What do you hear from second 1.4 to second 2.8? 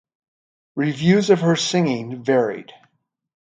her singing varied.